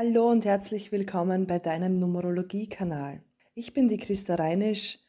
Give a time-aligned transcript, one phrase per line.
[0.00, 3.20] Hallo und herzlich willkommen bei deinem Numerologie-Kanal.
[3.56, 5.00] Ich bin die Christa Reinisch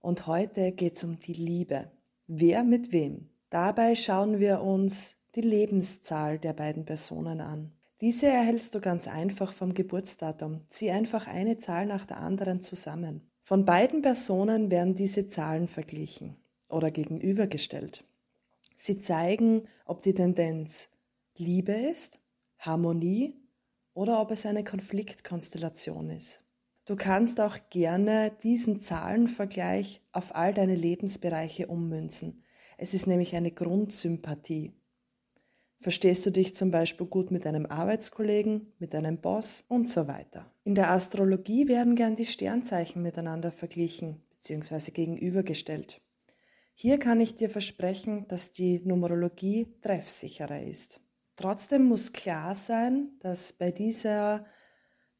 [0.00, 1.90] und heute geht es um die Liebe.
[2.26, 3.30] Wer mit wem?
[3.48, 7.72] Dabei schauen wir uns die Lebenszahl der beiden Personen an.
[8.02, 10.60] Diese erhältst du ganz einfach vom Geburtsdatum.
[10.68, 13.22] Zieh einfach eine Zahl nach der anderen zusammen.
[13.40, 16.36] Von beiden Personen werden diese Zahlen verglichen
[16.68, 18.04] oder gegenübergestellt.
[18.76, 20.90] Sie zeigen, ob die Tendenz
[21.34, 22.20] Liebe ist,
[22.58, 23.40] Harmonie
[23.94, 26.44] oder ob es eine Konfliktkonstellation ist.
[26.84, 32.42] Du kannst auch gerne diesen Zahlenvergleich auf all deine Lebensbereiche ummünzen.
[32.76, 34.74] Es ist nämlich eine Grundsympathie.
[35.80, 40.50] Verstehst du dich zum Beispiel gut mit einem Arbeitskollegen, mit einem Boss und so weiter.
[40.64, 44.90] In der Astrologie werden gern die Sternzeichen miteinander verglichen bzw.
[44.90, 46.00] gegenübergestellt.
[46.74, 51.03] Hier kann ich dir versprechen, dass die Numerologie treffsicherer ist.
[51.36, 54.44] Trotzdem muss klar sein, dass bei dieser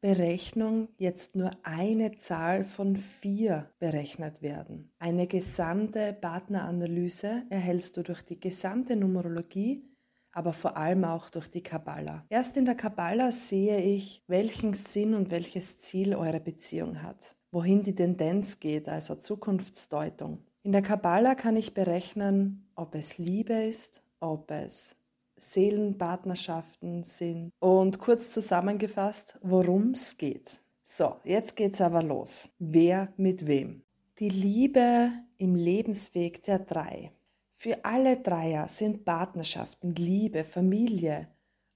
[0.01, 4.91] Berechnung jetzt nur eine Zahl von vier berechnet werden.
[4.99, 9.83] Eine gesamte Partneranalyse erhältst du durch die gesamte Numerologie,
[10.31, 12.25] aber vor allem auch durch die Kabbala.
[12.29, 17.81] Erst in der Kabbala sehe ich, welchen Sinn und welches Ziel eure Beziehung hat, wohin
[17.83, 20.45] die Tendenz geht, also Zukunftsdeutung.
[20.61, 24.97] In der Kabbala kann ich berechnen, ob es Liebe ist, ob es
[25.37, 27.51] Seelenpartnerschaften sind.
[27.59, 30.61] Und kurz zusammengefasst, worum es geht.
[30.83, 32.49] So, jetzt geht's aber los.
[32.59, 33.83] Wer mit wem?
[34.19, 37.11] Die Liebe im Lebensweg der drei.
[37.51, 41.27] Für alle Dreier sind Partnerschaften, Liebe, Familie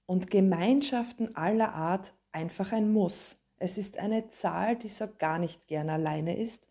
[0.06, 3.38] und Gemeinschaften aller Art einfach ein Muss.
[3.58, 6.68] Es ist eine Zahl, die so gar nicht gern alleine ist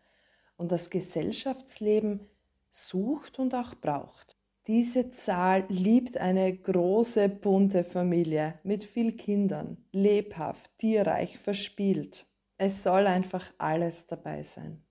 [0.57, 2.29] und das Gesellschaftsleben
[2.69, 4.38] sucht und auch braucht.
[4.67, 12.27] Diese Zahl liebt eine große, bunte Familie mit viel Kindern, lebhaft, tierreich, verspielt.
[12.57, 14.83] Es soll einfach alles dabei sein.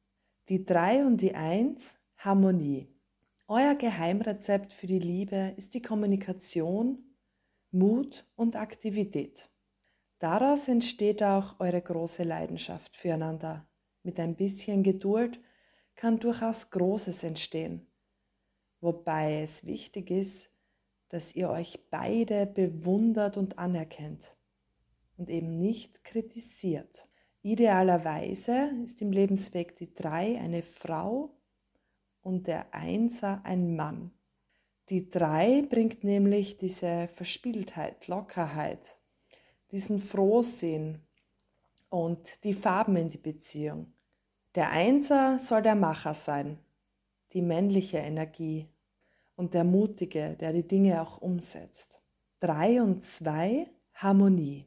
[0.48, 2.88] Die 3 und die 1 Harmonie.
[3.46, 7.14] Euer Geheimrezept für die Liebe ist die Kommunikation,
[7.70, 9.50] Mut und Aktivität.
[10.18, 13.68] Daraus entsteht auch eure große Leidenschaft füreinander.
[14.02, 15.40] Mit ein bisschen Geduld
[15.94, 17.87] kann durchaus Großes entstehen
[18.80, 20.50] wobei es wichtig ist,
[21.08, 24.36] dass ihr euch beide bewundert und anerkennt
[25.16, 27.08] und eben nicht kritisiert.
[27.42, 31.30] Idealerweise ist im Lebensweg die drei eine Frau
[32.20, 34.12] und der Einser ein Mann.
[34.90, 38.98] Die drei bringt nämlich diese Verspieltheit, Lockerheit,
[39.70, 41.02] diesen Frohsinn
[41.90, 43.92] und die Farben in die Beziehung.
[44.54, 46.58] Der Einser soll der Macher sein,
[47.38, 48.68] die männliche Energie
[49.36, 52.02] und der Mutige, der die Dinge auch umsetzt.
[52.40, 54.66] Drei und zwei Harmonie.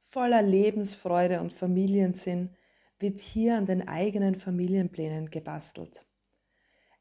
[0.00, 2.56] Voller Lebensfreude und Familiensinn
[2.98, 6.06] wird hier an den eigenen Familienplänen gebastelt.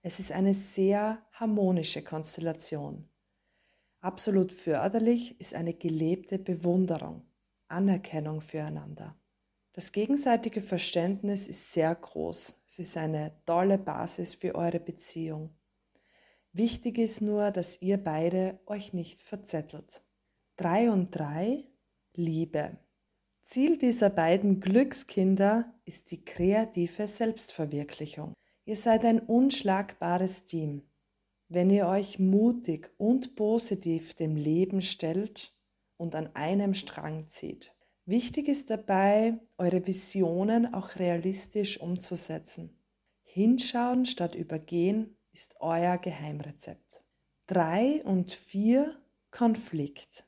[0.03, 3.09] Es ist eine sehr harmonische Konstellation.
[4.01, 7.23] Absolut förderlich ist eine gelebte Bewunderung,
[7.69, 9.19] Anerkennung füreinander.
[9.77, 12.63] Das gegenseitige Verständnis ist sehr groß.
[12.65, 15.51] Es ist eine tolle Basis für eure Beziehung.
[16.51, 20.01] Wichtig ist nur, dass ihr beide euch nicht verzettelt.
[20.55, 21.63] 3 und 3
[22.15, 22.77] Liebe.
[23.43, 28.33] Ziel dieser beiden Glückskinder ist die kreative Selbstverwirklichung.
[28.65, 30.89] Ihr seid ein unschlagbares Team.
[31.49, 35.55] Wenn ihr euch mutig und positiv dem Leben stellt
[35.97, 37.76] und an einem Strang zieht.
[38.07, 42.79] Wichtig ist dabei, eure Visionen auch realistisch umzusetzen.
[43.23, 47.03] Hinschauen statt übergehen ist euer Geheimrezept.
[47.47, 48.95] Drei und vier
[49.29, 50.25] Konflikt.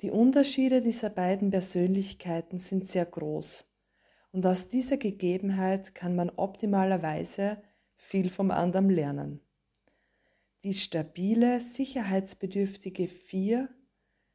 [0.00, 3.70] Die Unterschiede dieser beiden Persönlichkeiten sind sehr groß
[4.30, 7.62] und aus dieser Gegebenheit kann man optimalerweise
[7.94, 9.42] viel vom anderen lernen.
[10.64, 13.68] Die stabile, sicherheitsbedürftige vier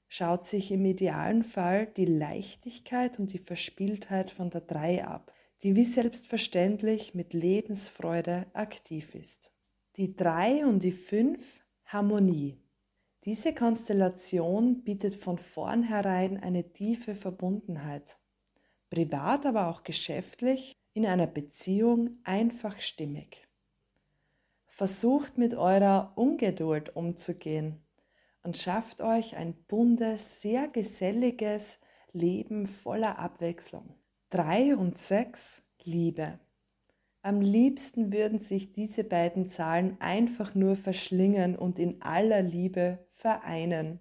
[0.07, 5.33] schaut sich im idealen Fall die Leichtigkeit und die Verspieltheit von der 3 ab,
[5.63, 9.53] die wie selbstverständlich mit Lebensfreude aktiv ist.
[9.97, 12.57] Die 3 und die 5 Harmonie.
[13.25, 18.19] Diese Konstellation bietet von vornherein eine tiefe Verbundenheit.
[18.89, 23.47] Privat, aber auch geschäftlich, in einer Beziehung einfach stimmig.
[24.65, 27.81] Versucht mit eurer Ungeduld umzugehen
[28.47, 31.79] und schafft euch ein buntes, sehr geselliges
[32.13, 33.93] Leben voller Abwechslung.
[34.29, 36.39] Drei und sechs Liebe.
[37.21, 43.99] Am liebsten würden sich diese beiden Zahlen einfach nur verschlingen und in aller Liebe vereinen.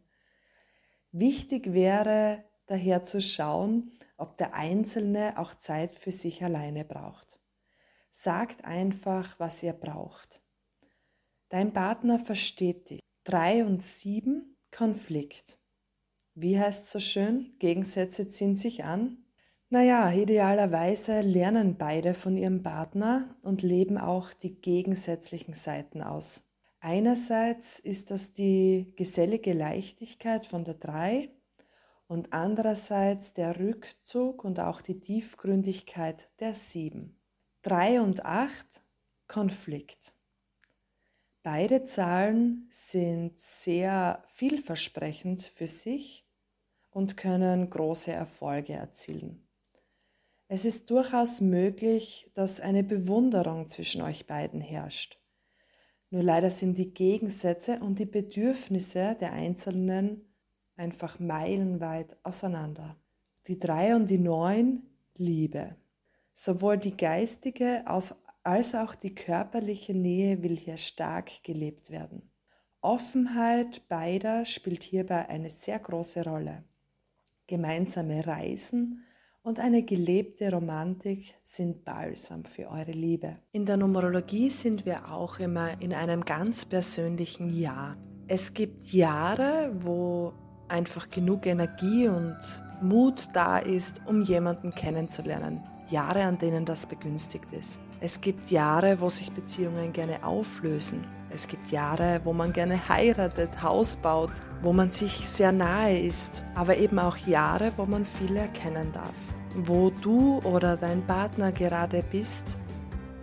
[1.11, 7.41] Wichtig wäre daher zu schauen, ob der Einzelne auch Zeit für sich alleine braucht.
[8.13, 10.41] Sagt einfach, was ihr braucht.
[11.49, 13.01] Dein Partner versteht dich.
[13.27, 15.59] Drei und sieben Konflikt.
[16.37, 17.53] Wie heißt so schön?
[17.59, 19.19] Gegensätze ziehen sich an.
[19.69, 26.45] Naja, idealerweise lernen beide von ihrem Partner und leben auch die gegensätzlichen Seiten aus.
[26.79, 31.29] Einerseits ist das die gesellige Leichtigkeit von der Drei
[32.07, 37.19] und andererseits der Rückzug und auch die Tiefgründigkeit der Sieben.
[37.63, 38.85] Drei und acht
[39.27, 40.15] Konflikt.
[41.47, 46.27] Beide Zahlen sind sehr vielversprechend für sich
[46.91, 49.47] und können große Erfolge erzielen.
[50.49, 55.21] Es ist durchaus möglich, dass eine Bewunderung zwischen euch beiden herrscht.
[56.11, 60.23] Nur leider sind die Gegensätze und die Bedürfnisse der Einzelnen
[60.75, 62.97] einfach meilenweit auseinander.
[63.47, 64.83] Die drei und die neun
[65.15, 65.77] Liebe.
[66.35, 67.85] Sowohl die geistige
[68.47, 72.31] als auch die körperliche Nähe will hier stark gelebt werden.
[72.81, 76.63] Offenheit beider spielt hierbei eine sehr große Rolle.
[77.49, 79.05] Gemeinsame Reisen
[79.43, 83.39] und eine gelebte Romantik sind Balsam für eure Liebe.
[83.51, 87.97] In der Numerologie sind wir auch immer in einem ganz persönlichen Jahr.
[88.29, 90.33] Es gibt Jahre, wo
[90.69, 92.39] einfach genug Energie und
[92.81, 95.63] Mut da ist, um jemanden kennenzulernen.
[95.91, 97.81] Jahre, an denen das begünstigt ist.
[98.01, 101.05] Es gibt Jahre, wo sich Beziehungen gerne auflösen.
[101.31, 104.33] Es gibt Jahre, wo man gerne heiratet, Haus baut,
[104.63, 106.45] wo man sich sehr nahe ist.
[106.55, 109.15] Aber eben auch Jahre, wo man viel erkennen darf
[109.57, 112.59] wo du oder dein Partner gerade bist,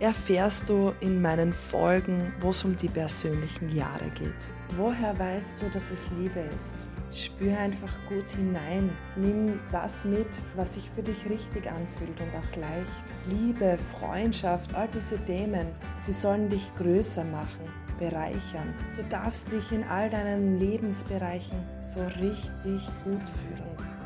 [0.00, 4.34] erfährst du in meinen Folgen, wo es um die persönlichen Jahre geht.
[4.76, 6.86] Woher weißt du, dass es Liebe ist?
[7.14, 8.90] Spür einfach gut hinein.
[9.14, 10.26] Nimm das mit,
[10.56, 13.04] was sich für dich richtig anfühlt und auch leicht.
[13.26, 17.68] Liebe, Freundschaft, all diese Themen, sie sollen dich größer machen,
[18.00, 18.74] bereichern.
[18.96, 24.03] Du darfst dich in all deinen Lebensbereichen so richtig gut fühlen.